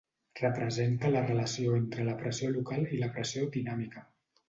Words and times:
Representa 0.37 1.11
la 1.17 1.21
relació 1.27 1.77
entre 1.83 2.09
la 2.09 2.17
pressió 2.25 2.53
local 2.59 2.91
i 2.97 3.05
la 3.07 3.15
pressió 3.19 3.49
dinàmica. 3.61 4.09